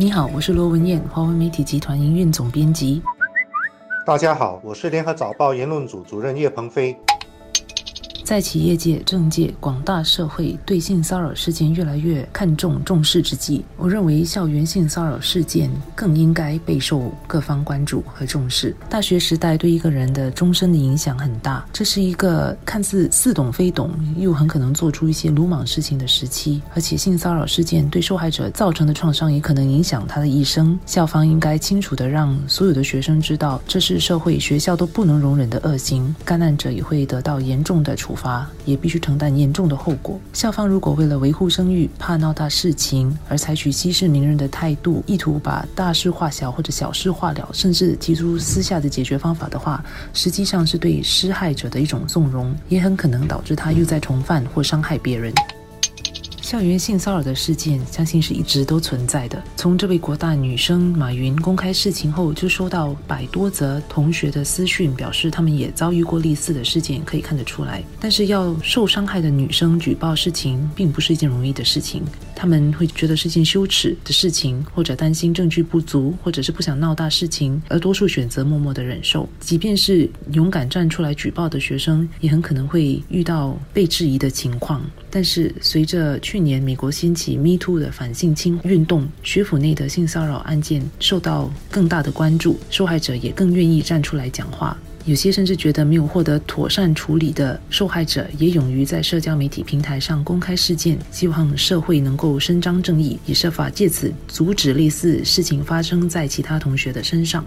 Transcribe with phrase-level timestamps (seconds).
[0.00, 3.02] 你好，我是罗文艳，华为媒体集团营运总编辑。
[4.06, 6.96] 大家好，我是联合早报言论组主任叶鹏飞。
[8.28, 18.76] 在企业界、政界、广大社会对性骚扰事件越来越看重重视之际，我认为校园性骚扰事件更应该备受各方关注和重视。
[18.86, 26.60] 大学时代对一个人的终身的影响很大，这是一个看似似懂非懂，又很可能做出一些鲁莽事情的时期。
[26.74, 30.78] 而且性骚扰事件对受害者造成的创伤也可能影响他的一生。
[30.84, 38.17] 校方应该清楚地让所有的学生知道，这是社会学校都不能容忍的恶行，干难者也会得到严重的处。
[38.18, 40.20] 罚也必须承担严重的后果。
[40.32, 49.82] 校方如果为了维护声誉，怕闹大事情而采取息事宁人的态度，意图把大事化小或者小事化了，甚至提出私下的解决方法的话，
[50.12, 55.32] 实际上是对施害者的一种纵容，也很可能导致他又在重犯或伤害别人。
[56.48, 59.44] 校园性骚扰的事件，相信是一直都存在的。
[59.54, 67.82] 从这位国大女生马云公开事情后，就收到百多则同学的私讯，表示他们也遭遇过类似的事件，可以看得出来。
[68.00, 72.02] 但是，要受伤害的女生举报事情，并不是一件容易的事情。
[72.38, 79.28] 他们会觉得是件羞耻的事情，或者担心证据不足，或者是不想闹大事情，而多数选择默默的忍受。
[79.40, 84.80] 即便是勇敢站出来举报的学生，也很可能会遇到被质疑的情况。
[85.10, 94.78] 但是，随着去年美国掀起 Me Too 的反性侵运动，学府内的性骚扰案件受到更大的关注，受害者也更愿意站出来讲话。
[95.08, 107.42] 有些甚至觉得没有获得妥善处理的受害者，也勇于在社交媒体平台上公开事件，希望社会能够伸张正义，以设法借此阻止类似事情发生在其他同学的身上。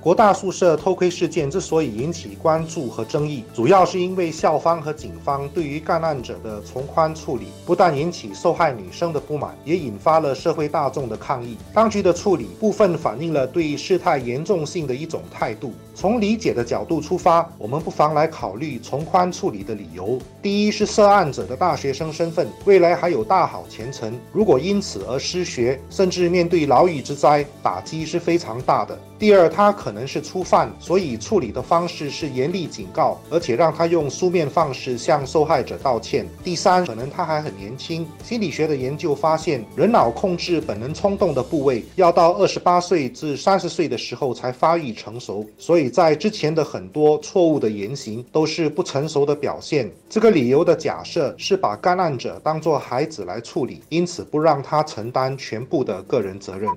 [0.00, 11.56] 国大宿舍偷窥事件之所以引起关注和争议，主要是因为校方和警方对于干案者的从宽处理，不但引起受害女生的不满，也引发了社会大众的抗议。
[11.74, 15.74] 当局的处理部分反映了对事态严重性的一种态度。
[15.96, 20.18] 从理解的角度出发，我们不妨来考虑从宽处理的理由。
[20.42, 28.96] 第一是涉案者的大学生身份，未来还有大好前程，如果因此而失学，甚至面对牢狱之灾，打击是非常大的。
[29.18, 36.26] 第二，他可能是初犯，所以处理的方式是严厉警告，而且让他用书面方式向受害者道歉。
[36.44, 38.06] 第三，可能他还很年轻。
[38.22, 49.90] 心理学的研究发现，人脑控制本能冲动的部位要到二十八岁至三十岁的时候才发育成熟，所以在之前的很多错误的言行都是不成熟的表现。
[50.08, 56.70] 这个理由的假设是把干案者当作孩子来处理，因此不让他承担全部的个人责任。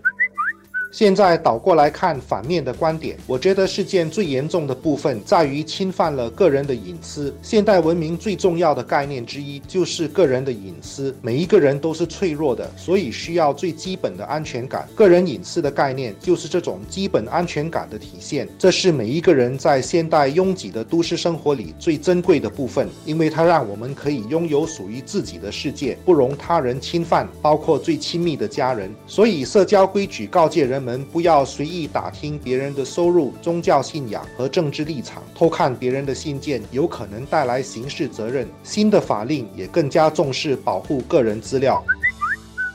[0.91, 7.31] 现在倒过来看反面的观点，我觉得事件最严重的部分在于侵犯了个人的隐私。
[7.43, 14.89] 现代文明最重要的概念之一就是个人的隐私，每一个人都是脆弱的，所以需要最基本的安全感。
[14.95, 28.91] 个人隐私的概念就是这种基本安全感的体现，这是每一个人在现代拥挤的都市生活里最珍贵的部分，因为它让我们可以拥有属于自己的世界，不容他人侵犯，包括最亲密的家人。
[29.05, 30.78] 所以社交规矩告诫人。
[30.79, 38.47] 们不要随意打听别人的收入、宗教信仰和政治立场，偷看别人的信件有可能带来刑事责任。
[38.63, 41.83] 新的法令也更加重视保护个人资料。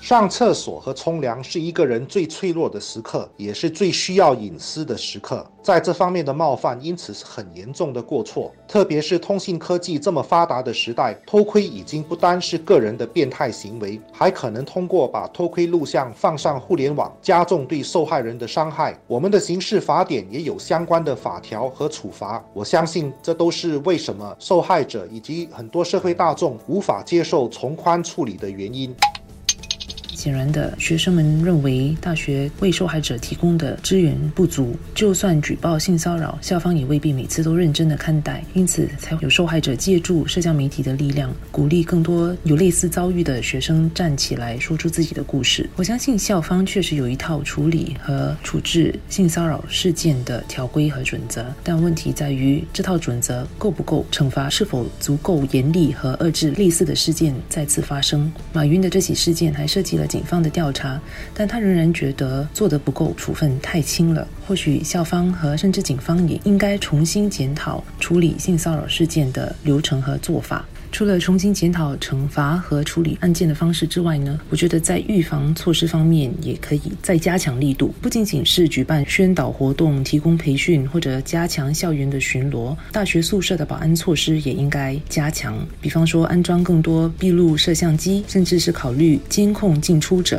[0.04, 5.50] 上厕所和冲凉是一个人最脆弱的时刻，也是最需要隐私的时刻。
[5.62, 8.52] 在这方面的冒犯，因此是很严重的过错。
[8.68, 18.94] 特别是通信科技这么发达的时代，偷窥已经不单是个人的变态行为，还可能通过把偷窥录像放上互联网，加重对受害人的伤害。
[19.06, 22.44] 我们的刑事法典也有相关的法条和处罚。
[22.52, 28.94] 我相信，这都是为什么受害者以及很多社会大众无法接受从宽处理的原因。
[30.24, 45.68] 显然的，学生们认为大学为受害者提供的资源不足，就算举报性骚扰，校方也未必每次都认真的看待，因此才有受害者借助社交媒体的力量，鼓励更多有类似遭遇的学生站起来说出自己的故事。
[45.76, 58.32] 我相信校方确实有一套处理和处置性骚扰事件的条规和准则，但问题在于这套准则够不够，惩罚是否足够严厉和遏制类似的事件再次发生。
[58.54, 60.08] 马云的这起事件还涉及了。
[60.14, 61.00] 警方的调查，
[61.34, 64.24] 但他仍然觉得做得不够，处分太轻了。
[64.46, 70.64] 或许校方和甚至警方也应该重新检讨处理性骚扰事件的流程和做法。
[70.94, 77.92] 除了重新检讨惩罚和处理案件的方式之外呢，我觉得在预防措施方面也可以再加强力度。
[78.00, 85.58] 不仅仅是举办宣导活动、提供培训或者加强校园的巡逻，大学宿舍的保安措施也应该加强。
[85.80, 90.38] 比方说安装更多闭路摄像机，甚至是考虑监控进出者。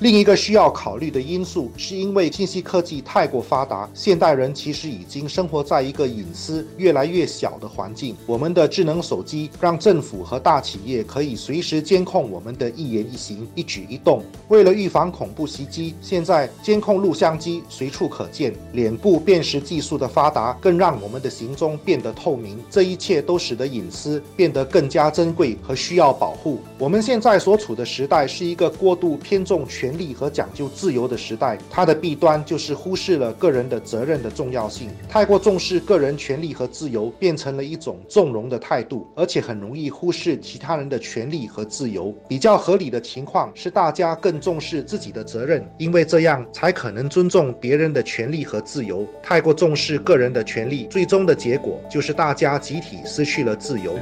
[0.00, 8.16] 另一个需要考虑的因素，是因为信息科技太过发达，现代人其实已经生活在一个隐私越来越小的环境。
[8.24, 14.24] 我们的智能手机让政府和大企业可以随时监控我们的一言一行、一举一动。
[14.48, 18.54] 为了预防恐怖袭击，现在监控录像机随处可见。
[18.72, 22.58] 脸部辨识技术的发达，更让我们的行踪变得透明。
[22.70, 26.58] 这一切都使得隐私变得更加珍贵和需要保护。
[26.78, 34.88] 我们现在所处的时代是一个过度偏重权权利和讲究自由的时代，它的弊端就是忽视了个人的责任的重要性。
[35.08, 42.14] 太过重视个人权利和自由，变成了一种纵容的态度，而且很容易忽视其他人的权利和自由。
[42.28, 49.04] 比较合理的情况是，大家更重视自己的责任，因为这样才可能尊重别人的权利和自由。
[49.20, 53.98] 太过重视个人的权利，最终的结果就是大家集体失去了自由。